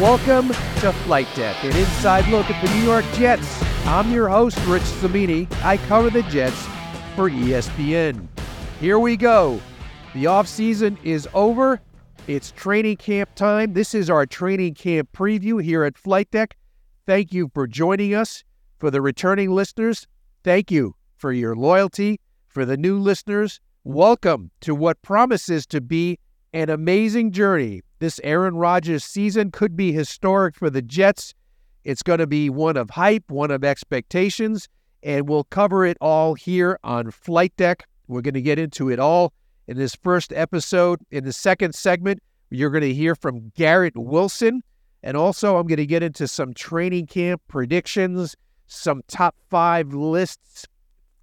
[0.00, 3.62] Welcome to Flight Deck, an inside look at the New York Jets.
[3.86, 5.46] I'm your host, Rich Cimini.
[5.62, 6.60] I cover the Jets
[7.14, 8.26] for ESPN.
[8.80, 9.60] Here we go.
[10.12, 11.80] The offseason is over.
[12.26, 13.74] It's training camp time.
[13.74, 16.56] This is our training camp preview here at Flight Deck.
[17.06, 18.42] Thank you for joining us.
[18.80, 20.08] For the returning listeners,
[20.42, 22.18] thank you for your loyalty.
[22.48, 26.18] For the new listeners, welcome to what promises to be
[26.52, 27.82] an amazing journey.
[28.04, 31.32] This Aaron Rodgers season could be historic for the Jets.
[31.84, 34.68] It's going to be one of hype, one of expectations,
[35.02, 37.88] and we'll cover it all here on Flight Deck.
[38.06, 39.32] We're going to get into it all
[39.68, 41.00] in this first episode.
[41.12, 44.62] In the second segment, you're going to hear from Garrett Wilson.
[45.02, 50.66] And also, I'm going to get into some training camp predictions, some top five lists,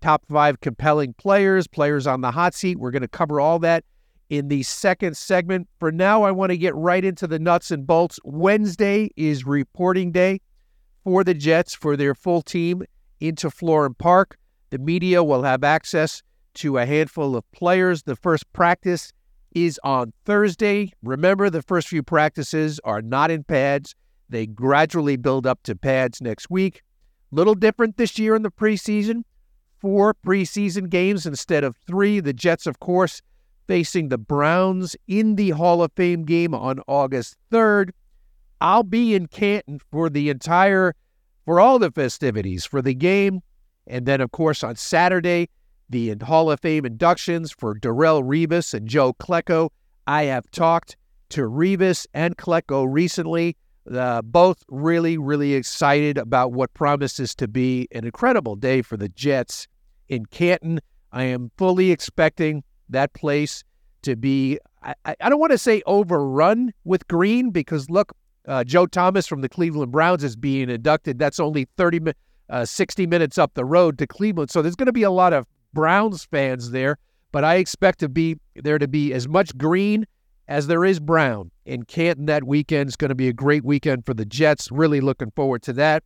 [0.01, 2.79] top five compelling players, players on the hot seat.
[2.79, 3.83] We're going to cover all that
[4.31, 5.67] in the second segment.
[5.77, 8.17] For now, I want to get right into the nuts and bolts.
[8.23, 10.39] Wednesday is reporting day
[11.03, 12.83] for the Jets for their full team
[13.19, 14.37] into Florham Park.
[14.69, 16.23] The media will have access
[16.55, 18.03] to a handful of players.
[18.03, 19.11] The first practice
[19.53, 20.93] is on Thursday.
[21.03, 23.95] Remember, the first few practices are not in pads.
[24.29, 26.83] They gradually build up to pads next week.
[27.31, 29.23] Little different this year in the preseason.
[29.81, 32.21] Four preseason games instead of three.
[32.21, 33.21] The Jets, of course,
[33.71, 37.91] facing the Browns in the Hall of Fame game on August 3rd.
[38.59, 40.93] I'll be in Canton for the entire,
[41.45, 43.39] for all the festivities for the game.
[43.87, 45.47] And then, of course, on Saturday,
[45.89, 49.69] the Hall of Fame inductions for Darrelle Revis and Joe Klecko.
[50.05, 50.97] I have talked
[51.29, 53.55] to Revis and Klecko recently.
[53.89, 59.07] Uh, both really, really excited about what promises to be an incredible day for the
[59.07, 59.65] Jets
[60.09, 60.81] in Canton.
[61.13, 63.63] I am fully expecting that place
[64.03, 68.13] to be, I, I don't want to say overrun with green because look,
[68.47, 71.19] uh, Joe Thomas from the Cleveland Browns is being inducted.
[71.19, 72.13] That's only 30,
[72.49, 74.49] uh, 60 minutes up the road to Cleveland.
[74.49, 76.97] So there's going to be a lot of Browns fans there,
[77.31, 80.05] but I expect to be there to be as much green
[80.47, 82.89] as there is brown in Canton that weekend.
[82.89, 84.71] It's going to be a great weekend for the Jets.
[84.71, 86.03] Really looking forward to that.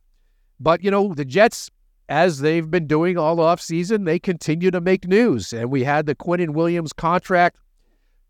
[0.60, 1.70] But, you know, the Jets
[2.08, 5.52] as they've been doing all off season, they continue to make news.
[5.52, 7.56] And we had the Quinnen Williams contract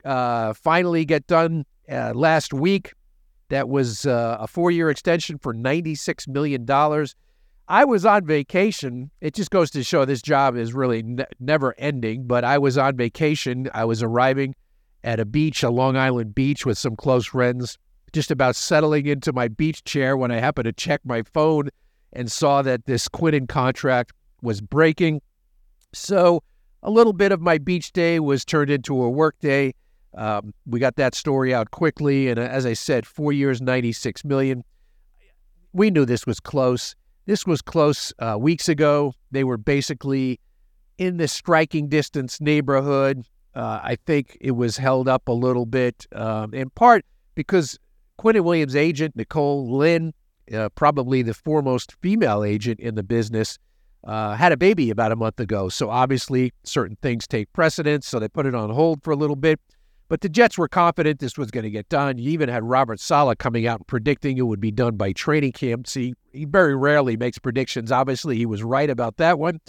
[0.04, 2.94] uh, finally get done uh, last week.
[3.48, 6.66] That was uh, a four year extension for $96 million.
[7.68, 9.10] I was on vacation.
[9.20, 12.78] It just goes to show this job is really ne- never ending, but I was
[12.78, 13.68] on vacation.
[13.74, 14.54] I was arriving
[15.04, 17.76] at a beach, a Long Island beach, with some close friends,
[18.12, 21.70] just about settling into my beach chair when I happened to check my phone
[22.12, 24.12] and saw that this Quinnen contract
[24.42, 25.20] was breaking.
[25.92, 26.42] So
[26.82, 29.74] a little bit of my beach day was turned into a work day.
[30.14, 34.24] Um, we got that story out quickly, and uh, as I said, four years, ninety-six
[34.24, 34.64] million.
[35.72, 36.94] We knew this was close.
[37.26, 39.12] This was close uh, weeks ago.
[39.30, 40.40] They were basically
[40.96, 43.26] in the striking distance neighborhood.
[43.54, 47.78] Uh, I think it was held up a little bit, um, in part because
[48.18, 50.14] Quinnen Williams' agent Nicole Lynn
[50.52, 53.58] uh, probably the foremost female agent in the business,
[54.04, 55.68] uh, had a baby about a month ago.
[55.68, 58.06] So obviously, certain things take precedence.
[58.06, 59.60] So they put it on hold for a little bit.
[60.08, 62.16] But the Jets were confident this was going to get done.
[62.16, 65.50] You even had Robert Saleh coming out and predicting it would be done by training
[65.50, 65.88] camp.
[65.88, 67.90] See, he very rarely makes predictions.
[67.90, 69.60] Obviously, he was right about that one.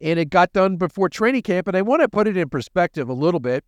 [0.00, 1.68] And it got done before training camp.
[1.68, 3.64] And I want to put it in perspective a little bit.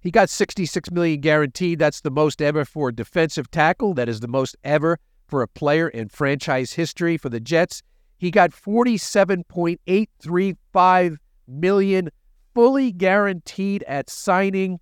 [0.00, 1.78] He got 66 million guaranteed.
[1.78, 3.94] That's the most ever for a defensive tackle.
[3.94, 4.98] That is the most ever
[5.28, 7.82] for a player in franchise history for the Jets.
[8.18, 11.16] He got 47.835
[11.48, 12.08] million
[12.54, 14.78] fully guaranteed at signing.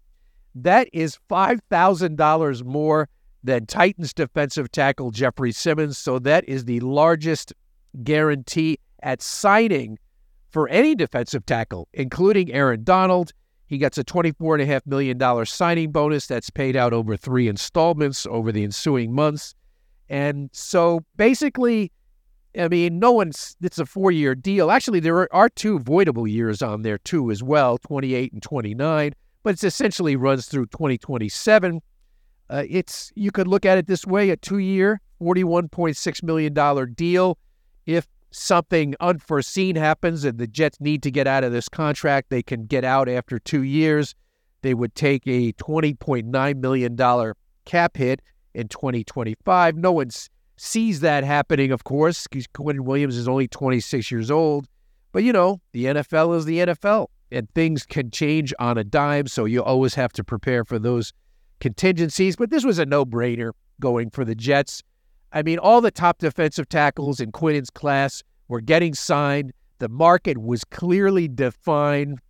[0.55, 3.09] That is $5,000 more
[3.43, 5.99] than Titans defensive tackle Jeffrey Simmons.
[5.99, 7.53] So that is the largest
[8.03, 9.99] guarantee at signing
[10.51, 13.33] for any defensive tackle, including Aaron Donald.
[13.67, 18.63] He gets a $24.5 million signing bonus that's paid out over three installments over the
[18.63, 19.57] ensuing months.
[20.09, 21.93] And so basically,
[22.59, 24.71] I mean, no one's, it's a four year deal.
[24.71, 29.55] Actually, there are, two voidable years on there too, as well 28 and 29, but
[29.55, 31.81] it essentially runs through 2027.
[32.51, 37.39] Uh, it's, you could look at it this way a two year, $41.6 million deal.
[37.87, 42.43] If something unforeseen happens and the Jets need to get out of this contract, they
[42.43, 44.15] can get out after two years.
[44.63, 47.35] They would take a $20.9 million
[47.65, 48.21] cap hit
[48.55, 49.77] in 2025.
[49.77, 50.11] No one
[50.57, 54.67] sees that happening, of course, because Quinnen Williams is only 26 years old.
[55.13, 59.27] But, you know, the NFL is the NFL, and things can change on a dime.
[59.27, 61.13] So you always have to prepare for those
[61.61, 62.37] contingencies.
[62.37, 64.83] But this was a no brainer going for the Jets.
[65.33, 69.53] I mean, all the top defensive tackles in Quinnen's class were getting signed.
[69.79, 72.21] The market was clearly defined.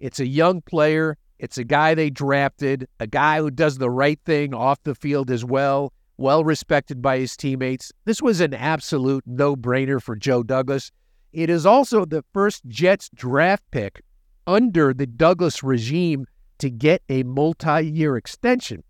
[0.00, 1.16] It's a young player.
[1.44, 5.30] It's a guy they drafted, a guy who does the right thing off the field
[5.30, 7.92] as well, well respected by his teammates.
[8.06, 10.90] This was an absolute no brainer for Joe Douglas.
[11.34, 14.00] It is also the first Jets draft pick
[14.46, 16.24] under the Douglas regime
[16.60, 18.82] to get a multi year extension.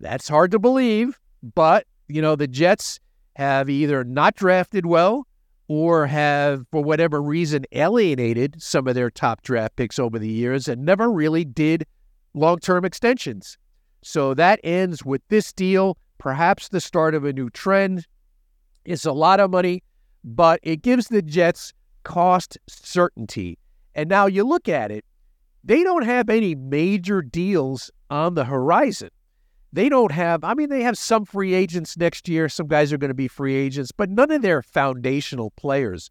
[0.00, 1.20] That's hard to believe,
[1.54, 2.98] but you know, the Jets
[3.36, 5.27] have either not drafted well
[5.68, 10.66] or have, for whatever reason, alienated some of their top draft picks over the years
[10.66, 11.86] and never really did
[12.34, 13.58] long term extensions.
[14.02, 18.06] So that ends with this deal, perhaps the start of a new trend.
[18.84, 19.82] It's a lot of money,
[20.24, 21.74] but it gives the Jets
[22.04, 23.58] cost certainty.
[23.94, 25.04] And now you look at it,
[25.64, 29.10] they don't have any major deals on the horizon
[29.72, 32.48] they don't have, I mean, they have some free agents next year.
[32.48, 36.10] Some guys are going to be free agents, but none of their foundational players.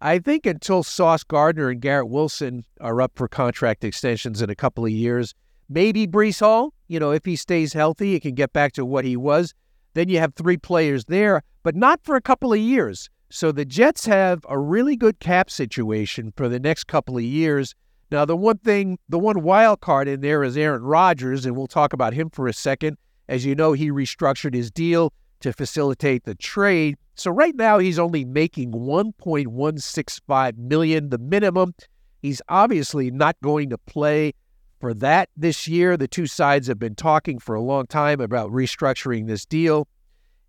[0.00, 4.54] I think until Sauce Gardner and Garrett Wilson are up for contract extensions in a
[4.54, 5.34] couple of years,
[5.68, 9.04] maybe Breece Hall, you know, if he stays healthy, he can get back to what
[9.04, 9.54] he was.
[9.94, 13.10] Then you have three players there, but not for a couple of years.
[13.30, 17.74] So the Jets have a really good cap situation for the next couple of years.
[18.10, 21.66] Now, the one thing, the one wild card in there is Aaron Rodgers, and we'll
[21.66, 22.96] talk about him for a second.
[23.28, 26.96] As you know, he restructured his deal to facilitate the trade.
[27.14, 31.74] So right now he's only making 1.165 million, the minimum.
[32.22, 34.32] He's obviously not going to play
[34.80, 35.96] for that this year.
[35.96, 39.86] The two sides have been talking for a long time about restructuring this deal.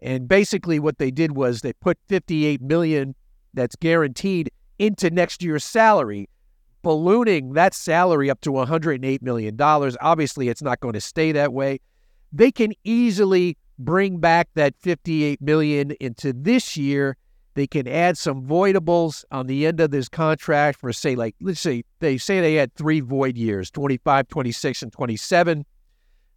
[0.02, 3.16] And basically what they did was they put 58 million
[3.54, 6.29] that's guaranteed into next year's salary
[6.82, 9.60] ballooning that salary up to $108 million.
[9.62, 11.80] Obviously, it's not going to stay that way.
[12.32, 17.18] They can easily bring back that 58 million into this year.
[17.56, 21.60] They can add some voidables on the end of this contract for say like let's
[21.60, 25.66] say they say they had three void years, 25, 26 and 27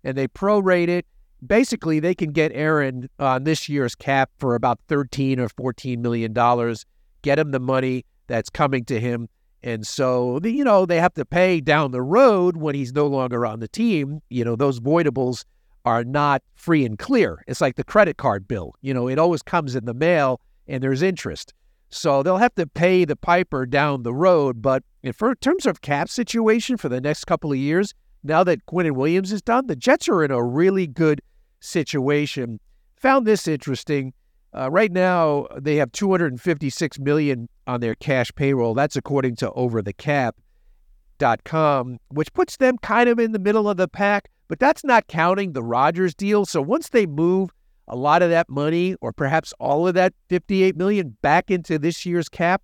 [0.05, 1.07] and they prorate it.
[1.45, 6.33] Basically, they can get Aaron on this year's cap for about 13 or 14 million
[6.33, 6.87] dollars,
[7.23, 9.29] get him the money that's coming to him
[9.63, 13.47] and so, you know, they have to pay down the road when he's no longer
[13.47, 14.21] on the team.
[14.29, 15.45] You know, those voidables
[15.85, 17.45] are not free and clear.
[17.47, 18.75] It's like the credit card bill.
[18.81, 21.55] You know, it always comes in the mail and there's interest.
[21.91, 24.63] So they'll have to pay the piper down the road.
[24.63, 27.95] But in terms of cap situation for the next couple of years,
[28.25, 31.21] now that Quinnen Williams is done, the Jets are in a really good
[31.61, 32.61] situation.
[32.97, 34.15] Found this interesting.
[34.55, 38.75] Uh, right now, they have 256 million on their cash payroll.
[38.75, 44.29] That's according to OverTheCap.com, which puts them kind of in the middle of the pack.
[44.49, 46.45] But that's not counting the Rodgers deal.
[46.45, 47.49] So once they move
[47.89, 52.05] a lot of that money, or perhaps all of that 58 million, back into this
[52.05, 52.63] year's cap,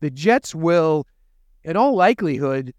[0.00, 1.06] the Jets will,
[1.64, 2.74] in all likelihood,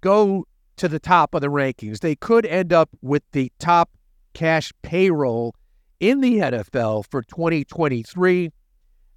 [0.00, 0.46] go
[0.76, 1.98] to the top of the rankings.
[1.98, 3.90] They could end up with the top
[4.32, 5.56] cash payroll
[6.00, 8.50] in the NFL for 2023.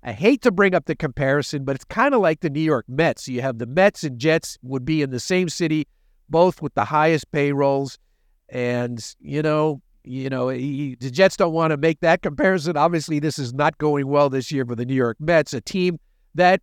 [0.06, 2.86] I hate to bring up the comparison, but it's kind of like the New York
[2.90, 3.28] Mets.
[3.30, 5.88] You have the Mets and Jets would be in the same city,
[6.30, 7.98] both with the highest payrolls,
[8.50, 12.76] and you know, you know, the Jets don't want to make that comparison.
[12.76, 15.98] Obviously, this is not going well this year for the New York Mets, a team
[16.36, 16.62] that,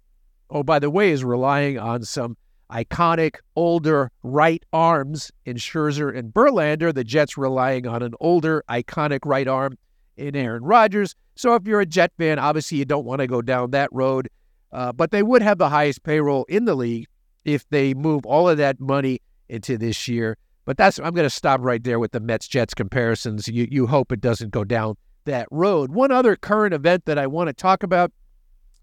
[0.51, 2.37] oh by the way, is relying on some
[2.71, 6.93] iconic older right arms in Scherzer and Verlander.
[6.93, 9.79] The Jets relying on an older iconic right arm
[10.21, 11.17] in Aaron Rodgers.
[11.35, 14.29] So if you're a Jet fan, obviously you don't want to go down that road.
[14.73, 17.07] Uh, but they would have the highest payroll in the league
[17.45, 20.37] if they move all of that money into this year.
[20.65, 23.49] But that's I'm going to stop right there with the Mets Jets comparisons.
[23.49, 25.91] You you hope it doesn't go down that road.
[25.91, 28.13] One other current event that I want to talk about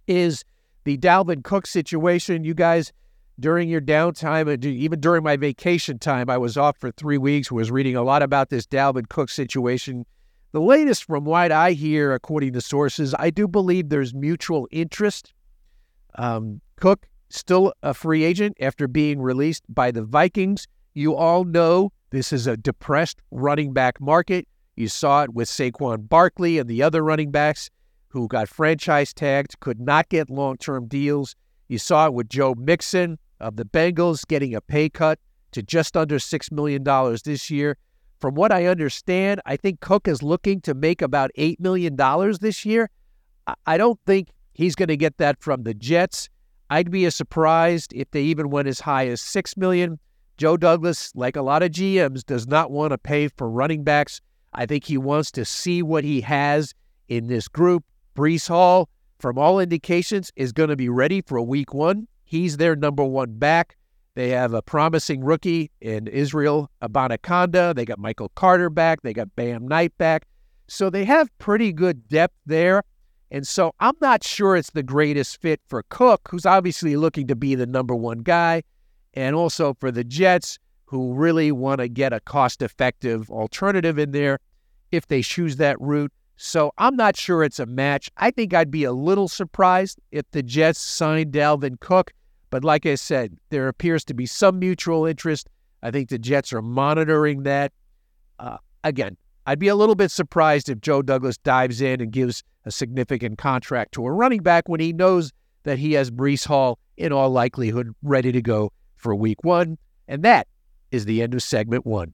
[0.08, 0.44] is
[0.84, 2.44] the Dalvin Cook situation.
[2.44, 2.92] You guys,
[3.40, 7.52] during your downtime even during my vacation time, I was off for three weeks.
[7.52, 10.06] Was reading a lot about this Dalvin Cook situation.
[10.52, 15.34] The latest from what I hear, according to sources, I do believe there's mutual interest.
[16.16, 20.68] Um, Cook, still a free agent after being released by the Vikings.
[20.94, 24.48] You all know this is a depressed running back market.
[24.76, 27.70] You saw it with Saquon Barkley and the other running backs
[28.10, 31.36] who got franchise tagged, could not get long term deals.
[31.68, 35.20] You saw it with Joe Mixon of the Bengals getting a pay cut
[35.52, 36.84] to just under $6 million
[37.24, 37.78] this year.
[38.20, 41.96] From what I understand, I think Cook is looking to make about $8 million
[42.42, 42.90] this year.
[43.66, 46.30] I don't think he's going to get that from the Jets.
[46.70, 50.00] I'd be surprised if they even went as high as 6 million.
[50.38, 54.20] Joe Douglas, like a lot of GMs, does not want to pay for running backs.
[54.54, 56.74] I think he wants to see what he has
[57.08, 57.84] in this group.
[58.16, 62.08] Breece Hall, from all indications, is going to be ready for week one.
[62.26, 63.78] He's their number one back.
[64.18, 67.76] They have a promising rookie in Israel Abanikanda.
[67.76, 69.04] They got Michael Carter back.
[69.04, 70.26] They got Bam Knight back.
[70.68, 72.82] So they have pretty good depth there.
[73.30, 77.36] And so I'm not sure it's the greatest fit for Cook, who's obviously looking to
[77.36, 78.64] be the number one guy,
[79.14, 84.14] and also for the Jets, who really want to get a cost effective alternative in
[84.14, 84.40] there
[84.92, 86.12] if they choose that route.
[86.38, 88.10] So I'm not sure it's a match.
[88.18, 92.14] I think I'd be a little surprised if the Jets signed Dalvin Cook.
[92.50, 95.50] But like I said, there appears to be some mutual interest.
[95.84, 97.72] I think the Jets are monitoring that.
[98.40, 102.44] Uh, again, I'd be a little bit surprised if Joe Douglas dives in and gives
[102.66, 105.32] a significant contract to a running back when he knows
[105.64, 109.78] that he has Breece Hall in all likelihood ready to go for week one.
[110.08, 110.48] And that
[110.92, 112.14] is the end of segment one.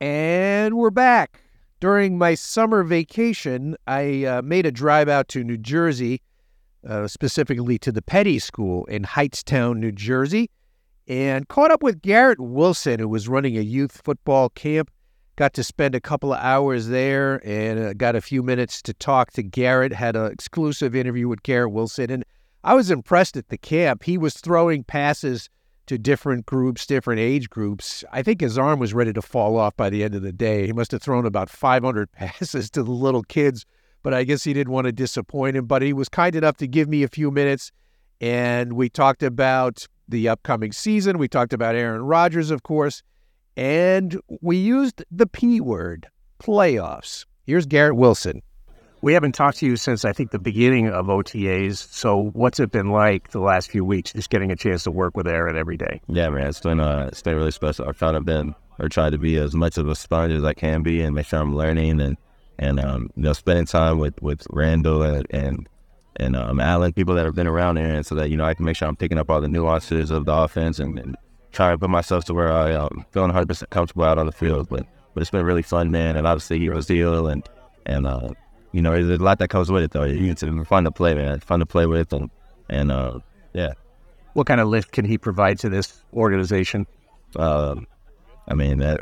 [0.00, 1.42] And we're back.
[1.80, 6.22] During my summer vacation, I uh, made a drive out to New Jersey,
[6.88, 10.50] uh, specifically to the Peddie School in Hightstown, New Jersey,
[11.08, 14.90] and caught up with Garrett Wilson, who was running a youth football camp.
[15.34, 18.94] Got to spend a couple of hours there and uh, got a few minutes to
[18.94, 19.92] talk to Garrett.
[19.92, 22.24] Had an exclusive interview with Garrett Wilson, and
[22.62, 24.04] I was impressed at the camp.
[24.04, 25.48] He was throwing passes
[25.88, 28.04] to different groups, different age groups.
[28.12, 30.66] I think his arm was ready to fall off by the end of the day.
[30.66, 33.64] He must have thrown about 500 passes to the little kids,
[34.02, 35.66] but I guess he didn't want to disappoint him.
[35.66, 37.72] But he was kind enough to give me a few minutes,
[38.20, 41.18] and we talked about the upcoming season.
[41.18, 43.02] We talked about Aaron Rodgers, of course,
[43.56, 47.24] and we used the P word playoffs.
[47.44, 48.42] Here's Garrett Wilson.
[49.00, 51.76] We haven't talked to you since I think the beginning of OTAs.
[51.76, 55.16] So what's it been like the last few weeks, just getting a chance to work
[55.16, 56.00] with Aaron every day?
[56.08, 57.88] Yeah, man, it's been uh, it's been really special.
[57.88, 60.52] I've tried to been or tried to be as much of a sponge as I
[60.52, 62.16] can be, and make sure I'm learning and
[62.58, 65.68] and um, you know spending time with with Randall and and
[66.16, 68.64] and um, Allen, people that have been around and so that you know I can
[68.64, 71.16] make sure I'm picking up all the nuances of the offense and, and
[71.52, 74.32] trying to put myself to where I um, feeling 100 percent comfortable out on the
[74.32, 74.68] field.
[74.68, 77.48] But but it's been really fun, man, and obviously Heroes Deal and
[77.86, 78.30] and uh,
[78.72, 80.04] you know, there's a lot that comes with it, though.
[80.04, 81.40] It's fun to play, man.
[81.40, 82.30] Fun to play with, and
[82.68, 83.20] and uh,
[83.52, 83.72] yeah.
[84.34, 86.86] What kind of lift can he provide to this organization?
[87.36, 87.86] Um,
[88.46, 89.00] I mean, that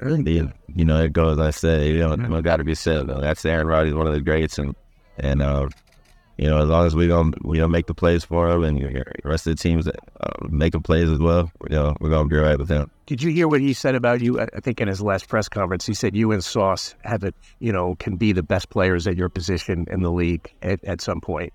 [0.75, 1.39] you know, it goes.
[1.39, 3.07] I say, you know, got to be said.
[3.07, 3.21] Though.
[3.21, 4.75] That's Aaron Rodgers, one of the greats, and
[5.19, 5.69] and uh,
[6.37, 8.79] you know, as long as we don't we don't make the plays for him, and
[8.79, 12.29] the rest of the teams that uh, making plays as well, you know, we're gonna
[12.29, 12.91] be right with him.
[13.07, 14.41] Did you hear what he said about you?
[14.41, 17.73] I think in his last press conference, he said you and Sauce have it, you
[17.73, 21.21] know, can be the best players at your position in the league at, at some
[21.21, 21.53] point.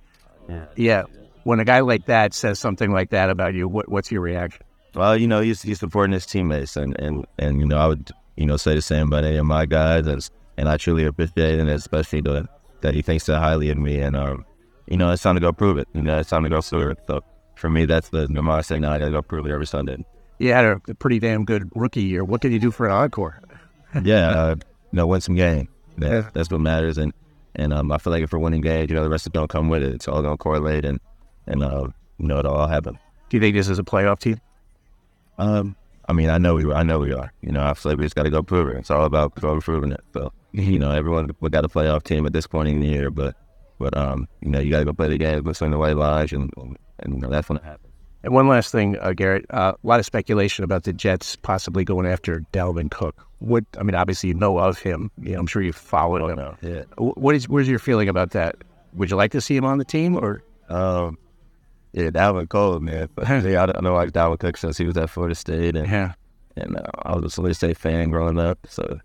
[0.49, 0.65] Yeah.
[0.75, 1.03] yeah.
[1.43, 4.63] When a guy like that says something like that about you, what, what's your reaction?
[4.95, 8.11] Well, you know, he's, he's supporting his teammates, and, and, and you know, I would
[8.35, 11.59] you know say the same about any of my guys, and, and I truly appreciate
[11.59, 12.47] it, especially the,
[12.81, 14.45] that he thinks so highly of me, and um,
[14.91, 15.87] you know, it's time to go prove it.
[15.93, 16.99] You know, it's time to go prove it.
[17.07, 17.23] So
[17.55, 18.91] for me, that's the, the mindset now.
[18.91, 20.03] I got to go prove it every Sunday.
[20.37, 22.25] You had a pretty damn good rookie year.
[22.25, 23.41] What can you do for an encore?
[24.03, 25.69] yeah, uh, you know, win some game.
[25.97, 26.29] That, yeah.
[26.33, 26.97] That's what matters.
[26.97, 27.13] And
[27.55, 29.33] and um, I feel like if we're winning games, you know, the rest of it
[29.33, 29.93] don't come with it.
[29.93, 30.99] It's all going to correlate, and
[31.47, 32.99] and uh, you know, it'll all happen.
[33.29, 34.41] Do you think this is a playoff team?
[35.37, 35.75] Um,
[36.09, 37.31] I mean, I know we, I know we are.
[37.41, 38.77] You know, I feel like we just got to go prove it.
[38.77, 40.01] It's all about proving it.
[40.13, 43.09] So, you know, everyone we got a playoff team at this point in the year,
[43.09, 43.35] but
[43.81, 45.97] but um, you know, you got to go play the game, listen to the white
[45.97, 46.51] lines, and
[46.99, 47.91] and you know that's going to happen.
[48.23, 51.83] And one last thing, uh, Garrett, uh, a lot of speculation about the Jets possibly
[51.83, 53.27] going after Dalvin Cook.
[53.39, 55.09] What I mean, obviously you know of him.
[55.19, 56.35] You know, I'm sure you followed him.
[56.35, 56.83] Know, yeah.
[56.97, 58.55] What is where's your feeling about that?
[58.93, 60.43] Would you like to see him on the team or?
[60.69, 61.17] Um,
[61.93, 63.09] yeah, Dalvin Cook, man.
[63.15, 65.89] But, yeah, I, I know like Dalvin Cook since he was at Florida State, and
[65.89, 66.13] yeah,
[66.55, 68.59] and uh, I was a Florida State fan growing up.
[68.69, 68.99] So,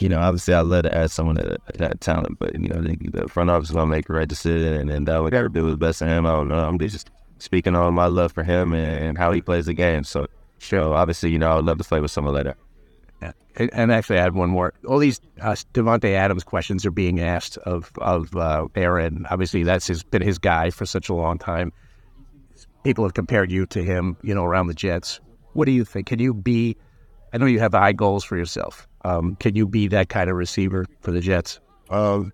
[0.00, 3.28] you know, obviously I'd love to add someone that had talent, but you know, the
[3.28, 5.98] front office is gonna make the right decision, and then Dalvin Cook do his best
[6.00, 6.26] for him.
[6.26, 6.58] I don't know.
[6.58, 10.04] I'm just speaking on my love for him and, and how he plays the game.
[10.04, 10.26] So,
[10.58, 12.56] sure, obviously, you know, I would love to play with someone like that.
[13.20, 13.68] Yeah.
[13.72, 14.72] And actually, I had one more.
[14.86, 19.26] All these uh, Davante Adams questions are being asked of of uh, Aaron.
[19.30, 21.72] Obviously, that's his, been his guy for such a long time.
[22.84, 25.20] People have compared you to him, you know, around the Jets.
[25.52, 26.06] What do you think?
[26.06, 26.76] Can you be
[27.32, 28.86] I know you have high goals for yourself.
[29.04, 31.60] Um, can you be that kind of receiver for the Jets?
[31.90, 32.32] Um,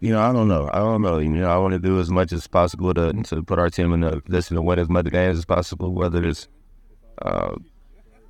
[0.00, 0.68] you know, I don't know.
[0.72, 1.18] I don't know.
[1.18, 3.92] You know, I want to do as much as possible to to put our team
[3.92, 5.94] in a position to win as much games as possible.
[5.94, 6.48] Whether it's,
[7.22, 7.54] uh,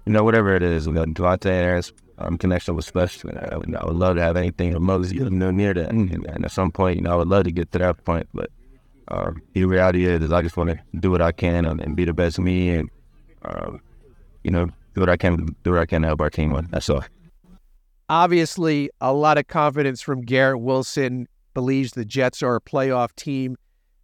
[0.07, 0.87] you know, whatever it is.
[0.87, 3.31] You know, Davante Adams um, connection was special.
[3.31, 5.91] And I, I would love to have anything remotely you know, near that.
[5.91, 8.29] And, and, at some point, you know, I would love to get to that point.
[8.33, 8.51] But
[9.09, 11.97] uh, the reality is, is I just want to do what I can and, and
[11.97, 12.91] be the best me, and
[13.45, 13.73] uh,
[14.43, 16.69] you know, do what I can, do what I can to help our team win.
[16.71, 17.05] That's all.
[18.09, 21.27] Obviously, a lot of confidence from Garrett Wilson.
[21.55, 23.57] Believes the Jets are a playoff team.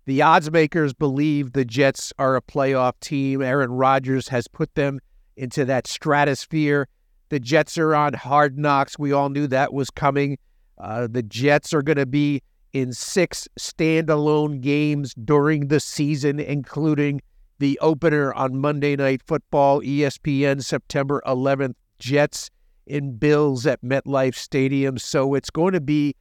[0.07, 3.43] The odds makers believe the Jets are a playoff team.
[3.43, 5.01] Aaron Rodgers has put them
[5.37, 6.89] into that stratosphere.
[7.29, 8.99] The Jets are on hard knocks.
[8.99, 10.39] We all knew that was coming.
[10.79, 12.43] Uh, the Jets are going to be
[12.73, 17.21] in six standalone games during the season, including
[17.61, 21.75] the opener on Monday Night Football, ESPN, September 11th.
[22.01, 22.51] Jets
[22.87, 24.99] in Bills at MetLife Stadium.
[24.99, 26.17] So it's going to be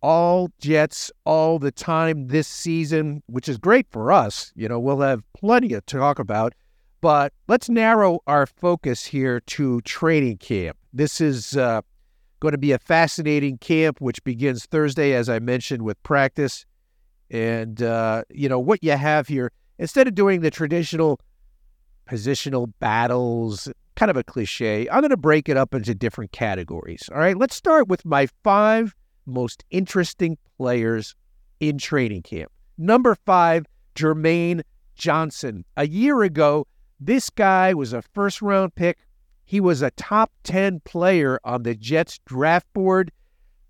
[0.00, 4.52] all Jets all the time this season, which is great for us.
[4.54, 6.54] You know, we'll have plenty to talk about.
[7.02, 10.78] But let's narrow our focus here to training camp.
[10.94, 11.82] This is uh,
[12.40, 16.64] going to be a fascinating camp, which begins Thursday, as I mentioned, with practice.
[17.30, 21.20] And, uh, you know, what you have here, instead of doing the traditional
[22.08, 27.08] positional battles, kind of a cliche, I'm going to break it up into different categories.
[27.12, 28.94] All right, let's start with my five
[29.26, 31.14] most interesting players
[31.60, 32.50] in training camp.
[32.78, 34.62] Number five, Jermaine
[34.94, 35.64] Johnson.
[35.76, 36.66] A year ago,
[37.00, 38.98] this guy was a first round pick.
[39.44, 43.12] He was a top 10 player on the Jets draft board.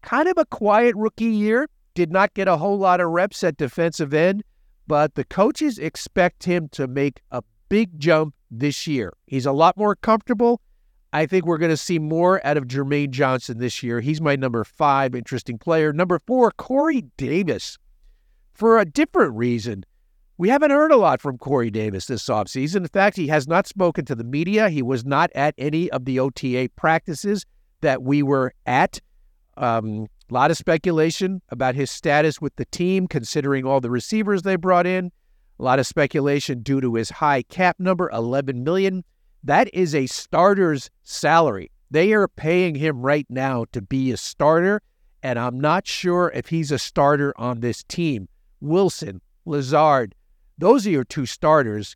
[0.02, 1.68] Kind of a quiet rookie year.
[1.94, 4.44] Did not get a whole lot of reps at defensive end,
[4.87, 9.12] but the coaches expect him to make a big jump this year.
[9.26, 10.61] He's a lot more comfortable.
[11.12, 14.00] I think we're going to see more out of Jermaine Johnson this year.
[14.00, 15.93] He's my number five interesting player.
[15.93, 17.78] Number four, Corey Davis.
[18.52, 19.84] For a different reason,
[20.39, 22.76] we haven't heard a lot from Corey Davis this offseason.
[22.76, 24.69] In fact, he has not spoken to the media.
[24.69, 27.45] He was not at any of the OTA practices
[27.80, 29.00] that we were at.
[29.56, 34.43] Um, a lot of speculation about his status with the team, considering all the receivers
[34.43, 35.12] they brought in.
[35.58, 39.04] A lot of speculation due to his high cap number, 11 million.
[39.45, 41.71] That is a starter's salary.
[41.91, 44.82] They are paying him right now to be a starter,
[45.23, 48.28] and I'm not sure if he's a starter on this team.
[48.60, 50.15] Wilson, Lazard,
[50.58, 51.95] those are your two starters.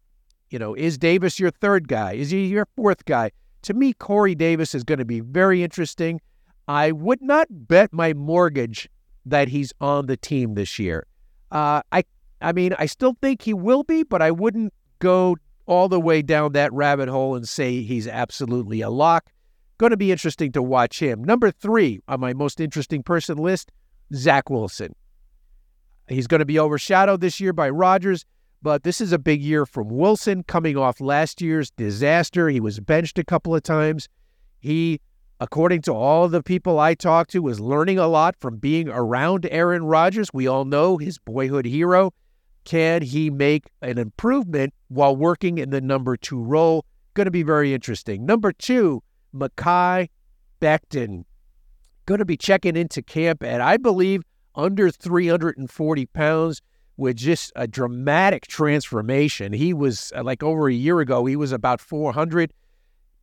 [0.50, 2.12] You know, is Davis your third guy?
[2.12, 3.32] Is he your fourth guy?
[3.62, 6.20] To me, Corey Davis is going to be very interesting.
[6.70, 8.88] I would not bet my mortgage
[9.26, 11.04] that he's on the team this year.
[11.50, 12.04] Uh, I,
[12.40, 16.22] I mean, I still think he will be, but I wouldn't go all the way
[16.22, 19.32] down that rabbit hole and say he's absolutely a lock.
[19.78, 21.24] Going to be interesting to watch him.
[21.24, 23.72] Number three on my most interesting person list,
[24.14, 24.94] Zach Wilson.
[26.06, 28.24] He's going to be overshadowed this year by Rodgers.
[28.62, 32.48] But this is a big year from Wilson coming off last year's disaster.
[32.48, 34.08] He was benched a couple of times.
[34.60, 35.00] He,
[35.40, 39.48] according to all the people I talked to, was learning a lot from being around
[39.50, 40.32] Aaron Rodgers.
[40.32, 42.12] We all know his boyhood hero.
[42.64, 46.84] Can he make an improvement while working in the number two role?
[47.14, 48.26] Going to be very interesting.
[48.26, 49.02] Number two,
[49.34, 50.08] Mekhi
[50.60, 51.24] Becton.
[52.04, 54.22] Going to be checking into camp at, I believe,
[54.54, 56.60] under 340 pounds
[56.98, 59.54] with just a dramatic transformation.
[59.54, 62.52] He was uh, like over a year ago, he was about 400.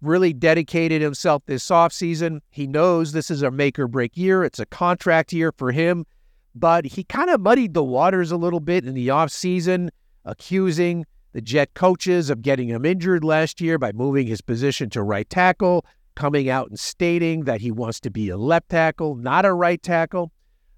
[0.01, 2.41] Really dedicated himself this offseason.
[2.51, 4.43] He knows this is a make or break year.
[4.43, 6.05] It's a contract year for him,
[6.53, 9.89] but he kind of muddied the waters a little bit in the offseason,
[10.23, 15.01] accusing the Jet coaches of getting him injured last year by moving his position to
[15.01, 15.83] right tackle,
[16.15, 19.81] coming out and stating that he wants to be a left tackle, not a right
[19.81, 20.31] tackle.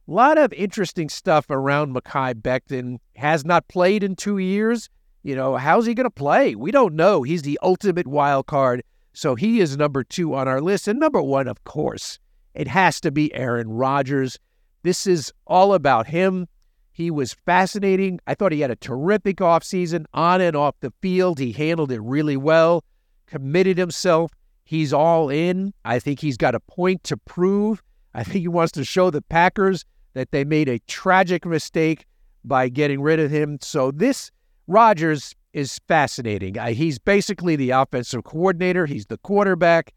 [0.08, 2.98] A lot of interesting stuff around Mekhi Becton.
[3.16, 4.90] Has not played in two years.
[5.24, 6.56] You know, how's he going to play?
[6.56, 7.24] We don't know.
[7.24, 8.82] He's the ultimate wild card.
[9.20, 10.88] So he is number two on our list.
[10.88, 12.20] And number one, of course,
[12.54, 14.40] it has to be Aaron Rodgers.
[14.84, 16.48] This is all about him.
[16.94, 18.22] He was fascinating.
[18.28, 21.38] I thought he had a terrific offseason on and off the field.
[21.38, 22.86] He handled it really well,
[23.26, 24.32] committed himself.
[24.64, 25.74] He's all in.
[25.84, 27.84] I think he's got a point to prove.
[28.14, 32.06] I think he wants to show the Packers that they made a tragic mistake
[32.46, 33.58] by getting rid of him.
[33.62, 34.32] So this
[34.68, 36.58] Rodgers is fascinating.
[36.58, 38.86] Uh, he's basically the offensive coordinator.
[38.86, 39.94] He's the quarterback.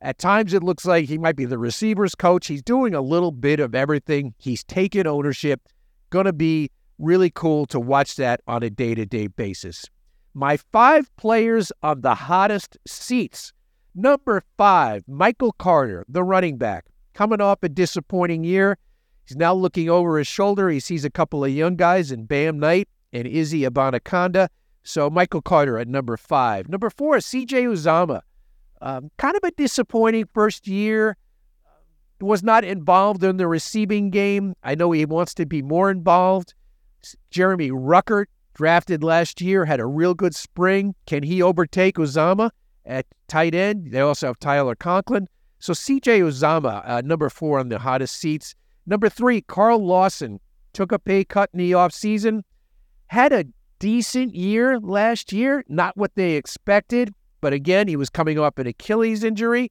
[0.00, 2.46] At times, it looks like he might be the receivers coach.
[2.46, 4.34] He's doing a little bit of everything.
[4.38, 5.60] He's taken ownership.
[6.10, 9.84] Going to be really cool to watch that on a day to day basis.
[10.34, 13.52] My five players on the hottest seats.
[13.94, 18.78] Number five, Michael Carter, the running back, coming off a disappointing year.
[19.26, 20.68] He's now looking over his shoulder.
[20.68, 24.48] He sees a couple of young guys in Bam Knight and Izzy Abanikanda.
[24.82, 26.68] So Michael Carter at number five.
[26.68, 28.22] Number four, CJ Uzomah.
[28.80, 31.16] Um, kind of a disappointing first year.
[32.20, 34.54] Was not involved in the receiving game.
[34.64, 36.54] I know he wants to be more involved.
[37.30, 40.96] Jeremy Ruckert, drafted last year, had a real good spring.
[41.06, 42.50] Can he overtake Uzomah
[42.84, 43.92] at tight end?
[43.92, 45.28] They also have Tyler Conklin.
[45.60, 48.54] So CJ Uzomah, uh, number four on the hottest seats.
[48.86, 50.40] Number three, Carl Lawson
[50.72, 52.42] took a pay cut in the offseason.
[53.08, 53.44] Had a
[53.78, 57.14] decent year last year, not what they expected.
[57.40, 59.70] But again, he was coming off an Achilles injury.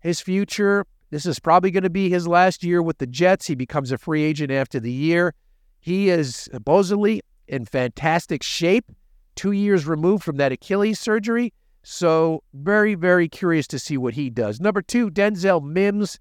[0.00, 3.46] His future, this is probably going to be his last year with the Jets.
[3.46, 5.34] He becomes a free agent after the year.
[5.80, 8.90] He is supposedly in fantastic shape,
[9.34, 11.52] two years removed from that Achilles surgery.
[11.82, 14.60] So, very, very curious to see what he does.
[14.60, 16.18] Number two, Denzel Mims.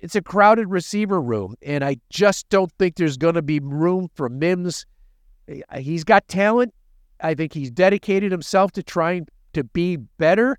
[0.00, 4.08] It's a crowded receiver room, and I just don't think there's going to be room
[4.14, 4.86] for Mims.
[5.76, 6.74] He's got talent.
[7.20, 10.58] I think he's dedicated himself to trying to be better.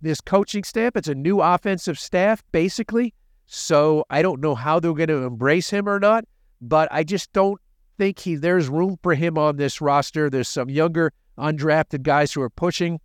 [0.00, 3.14] This coaching staff, it's a new offensive staff, basically.
[3.46, 6.24] So I don't know how they're going to embrace him or not,
[6.60, 7.60] but I just don't
[7.96, 10.30] think he there's room for him on this roster.
[10.30, 13.00] There's some younger undrafted guys who are pushing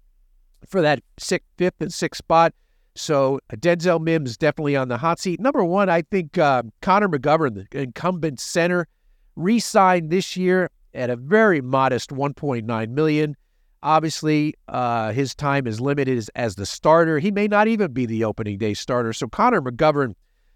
[0.68, 2.54] for that sixth, fifth, and sixth spot.
[2.96, 5.40] So Denzel Mims definitely on the hot seat.
[5.40, 8.88] Number one, I think uh, Connor McGovern, the incumbent center,
[9.36, 13.36] re-signed this year at a very modest 1.9 million.
[13.82, 17.20] Obviously, uh, his time is limited as, as the starter.
[17.20, 19.12] He may not even be the opening day starter.
[19.12, 20.14] So Connor McGovern,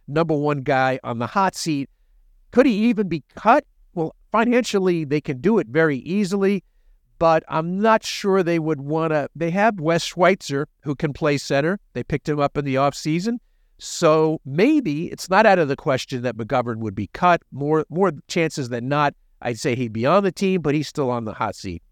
[0.07, 1.89] number one guy on the hot seat.
[2.51, 3.65] Could he even be cut?
[3.93, 6.63] Well, financially, they can do it very easily,
[7.19, 9.29] but I'm not sure they would want to.
[9.35, 11.79] They have Wes Schweitzer, who can play center.
[11.93, 13.39] They picked him up in the offseason.
[13.79, 17.41] So maybe it's not out of the question that McGovern would be cut.
[17.51, 21.09] More, more chances than not, I'd say he'd be on the team, but he's still
[21.09, 21.83] on the hot seat.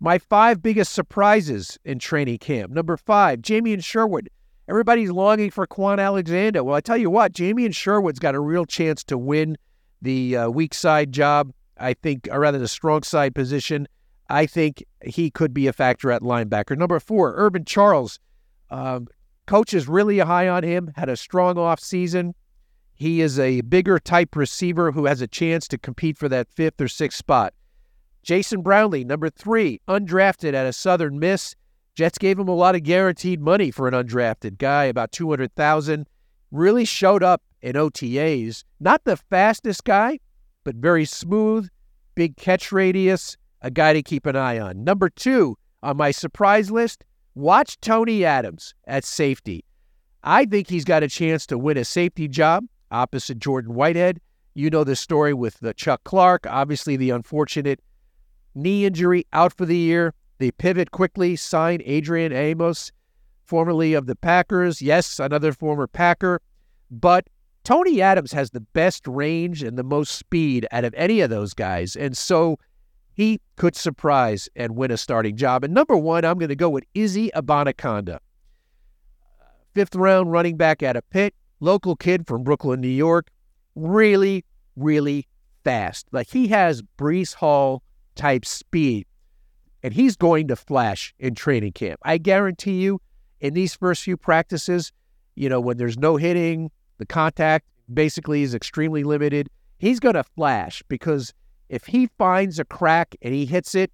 [0.00, 2.72] My five biggest surprises in training camp.
[2.72, 4.28] Number five, Jamien Sherwood.
[4.68, 6.64] Everybody's longing for Kwon Alexander.
[6.64, 9.56] Well, I tell you what, Jamien Sherwood's got a real chance to win
[10.02, 11.52] the uh, weak side job.
[11.78, 13.88] I think, or rather the strong side position.
[14.28, 16.76] I think he could be a factor at linebacker.
[16.76, 18.18] Number four, Irvin Charles.
[18.70, 19.08] Um,
[19.46, 22.34] coach is really high on him, had a strong off season.
[22.94, 26.80] He is a bigger type receiver who has a chance to compete for that fifth
[26.80, 27.52] or sixth spot.
[28.22, 31.54] Jason Brownlee, number three, undrafted at a Southern Miss.
[31.94, 36.06] Jets gave him a lot of guaranteed money for an undrafted guy, about 200000
[36.50, 38.62] Really showed up in OTAs.
[38.78, 40.20] Not the fastest guy,
[40.62, 41.68] but very smooth,
[42.14, 44.84] big catch radius, a guy to keep an eye on.
[44.84, 47.04] Number two on my surprise list,
[47.34, 49.64] watch Tony Adams at safety.
[50.22, 54.20] I think he's got a chance to win a safety job opposite Jordan Whitehead.
[54.54, 57.80] You know the story with the Chuck Clark, obviously the unfortunate
[58.54, 60.14] knee injury out for the year.
[60.38, 62.92] They pivot quickly, sign Adrian Amos,
[63.44, 64.80] formerly of the Packers.
[64.80, 66.40] Yes, another former Packer,
[66.90, 67.28] but
[67.64, 71.54] Tony Adams has the best range and the most speed out of any of those
[71.54, 71.96] guys.
[71.96, 72.58] And so
[73.14, 75.64] he could surprise and win a starting job.
[75.64, 78.18] And number one, I'm going to go with Izzy Abanikanda.
[79.72, 83.28] Fifth round running back out of Pitt, local kid from Brooklyn, New York.
[83.74, 84.44] Really,
[84.76, 85.26] really
[85.64, 86.06] fast.
[86.12, 87.82] Like he has Breece Hall
[88.14, 89.06] type speed.
[89.82, 92.00] And he's going to flash in training camp.
[92.04, 93.00] I guarantee you,
[93.40, 94.92] in these first few practices,
[95.34, 99.50] you know, when there's no hitting, the contact basically is extremely limited.
[99.78, 101.34] He's going to flash because
[101.68, 103.92] if he finds a crack and he hits it,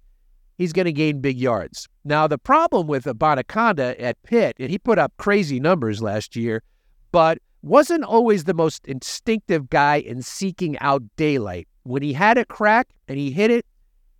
[0.57, 1.89] he's going to gain big yards.
[2.05, 6.63] Now, the problem with Abanikanda at Pitt, and he put up crazy numbers last year,
[7.11, 11.67] but wasn't always the most instinctive guy in seeking out daylight.
[11.83, 13.65] When he had a crack and he hit it,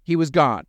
[0.03, 0.65] he was gone.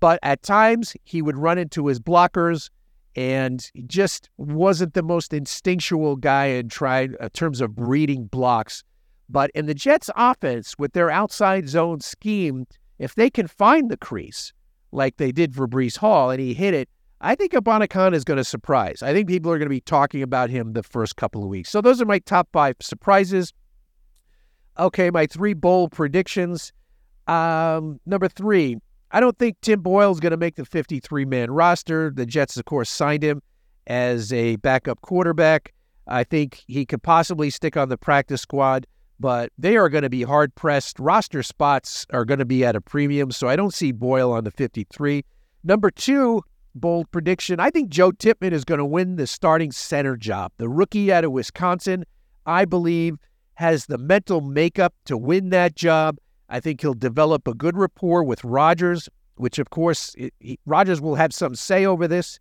[0.00, 2.70] But at times, he would run into his blockers
[3.16, 8.84] and he just wasn't the most instinctual guy in in uh, terms of reading blocks.
[9.28, 12.66] But in the Jets' offense, with their outside zone scheme,
[12.98, 14.52] if they can find the crease
[14.92, 16.88] like they did for Breece Hall and he hit it,
[17.20, 19.02] I think Abanikanda is going to surprise.
[19.02, 21.70] I think people are going to be talking about him the first couple of weeks.
[21.70, 23.52] So those are my top five surprises.
[24.78, 26.72] Okay, my three bold predictions.
[27.26, 28.76] Um, number three,
[29.10, 32.10] I don't think Tim Boyle is going to make the 53 man roster.
[32.10, 33.42] The Jets, of course, signed him
[33.86, 35.72] as a backup quarterback.
[36.06, 38.86] I think he could possibly stick on the practice squad,
[39.18, 40.98] but they are going to be hard pressed.
[41.00, 44.44] Roster spots are going to be at a premium, so I don't see Boyle on
[44.44, 45.24] the 53.
[45.64, 46.42] Number two,
[46.80, 47.60] bold prediction.
[47.60, 50.52] I think Joe Tippmann is going to win the starting center job.
[50.58, 52.04] The rookie out of Wisconsin,
[52.46, 53.16] I believe,
[53.54, 56.18] has the mental makeup to win that job.
[56.48, 60.14] I think he'll develop a good rapport with Rodgers, which, of course,
[60.64, 62.38] Rodgers will have some say over this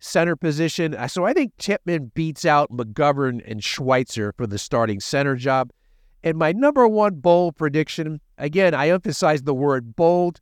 [0.00, 0.94] center position.
[0.94, 5.70] Uh, so I think Tippmann beats out McGovern and Schweitzer for the starting center job.
[6.22, 10.40] And my number one bold prediction, again, I emphasize the word bold.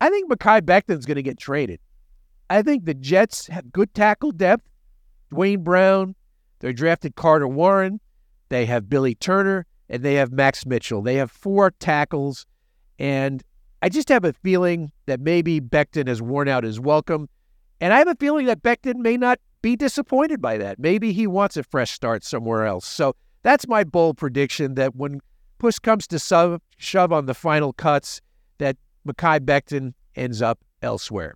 [0.00, 1.80] I think Mekhi Becton's going to get traded.
[2.50, 4.68] I think the Jets have good tackle depth.
[5.30, 6.14] Duane Brown,
[6.60, 8.00] they drafted Carter Warren,
[8.50, 11.02] they have Billy Turner, and they have Max Mitchell.
[11.02, 12.46] They have four tackles,
[12.98, 13.42] and
[13.80, 17.28] I just have a feeling that maybe Becton has worn out his welcome.
[17.80, 20.78] And I have a feeling that Becton may not be disappointed by that.
[20.78, 22.86] Maybe he wants a fresh start somewhere else.
[22.86, 25.20] So that's my bold prediction that when
[25.58, 28.20] push comes to shove, shove on the final cuts,
[28.58, 28.76] that
[29.06, 31.34] Mekhi Becton ends up elsewhere.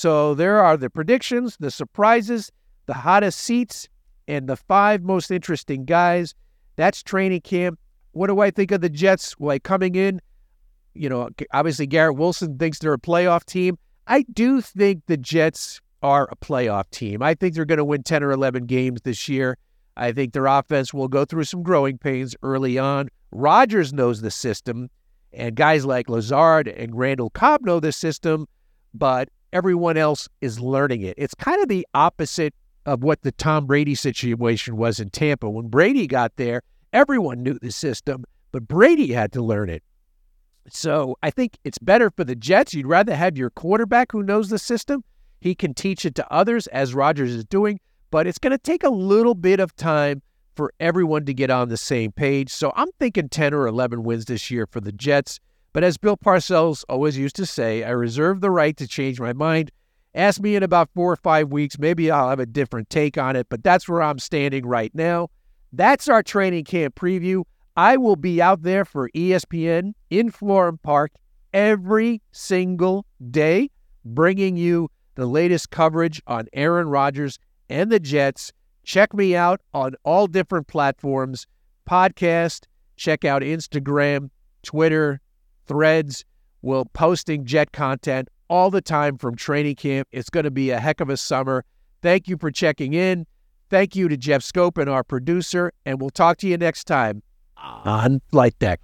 [0.00, 2.50] So there are the predictions, the surprises,
[2.86, 3.86] the hottest seats,
[4.26, 6.34] and the five most interesting guys.
[6.76, 7.78] That's training camp.
[8.12, 9.34] What do I think of the Jets?
[9.38, 10.22] Like coming in,
[10.94, 13.76] you know, obviously Garrett Wilson thinks they're a playoff team.
[14.06, 17.22] I do think the Jets are a playoff team.
[17.22, 19.58] I think they're going to win 10 or 11 games this year.
[19.98, 23.10] I think their offense will go through some growing pains early on.
[23.32, 24.88] Rodgers knows the system,
[25.34, 28.46] and guys like Lazard and Randall Cobb know the system,
[28.94, 31.14] but everyone else is learning it.
[31.18, 32.54] It's kind of the opposite
[32.86, 35.48] of what the Tom Brady situation was in Tampa.
[35.48, 39.82] When Brady got there, everyone knew the system, but Brady had to learn it.
[40.68, 42.74] So I think it's better for the Jets.
[42.74, 45.02] You'd rather have your quarterback who knows the system.
[45.40, 48.84] He can teach it to others, as Rodgers is doing, but it's going to take
[48.84, 50.22] a little bit of time
[50.54, 52.50] for everyone to get on the same page.
[52.50, 55.40] So I'm thinking 10 or 11 wins this year for the Jets.
[55.72, 59.32] But as Bill Parcells always used to say, I reserve the right to change my
[59.32, 59.70] mind.
[60.14, 61.78] Ask me in about four or five weeks.
[61.78, 65.28] Maybe I'll have a different take on it, but that's where I'm standing right now.
[65.72, 67.44] That's our training camp preview.
[67.76, 71.12] I will be out there for ESPN in Florham Park
[71.54, 73.70] every single day,
[74.04, 78.52] bringing you the latest coverage on Aaron Rodgers and the Jets.
[78.82, 81.46] Check me out on all different platforms
[81.88, 84.30] podcast, check out Instagram,
[84.62, 85.20] Twitter,
[85.66, 86.24] threads.
[86.62, 90.08] We're posting Jet content all the time from training camp.
[90.10, 91.64] It's going to be a heck of a summer.
[92.02, 93.26] Thank you for checking in.
[93.70, 97.22] Thank you to Jeff Scope and our producer, and we'll talk to you next time
[97.56, 98.02] ah.
[98.02, 98.80] on Flight Deck.